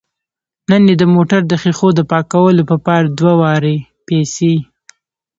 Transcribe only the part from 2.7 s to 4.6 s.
پار دوه واره پیسې